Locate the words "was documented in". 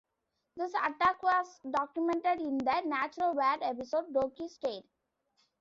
1.21-2.57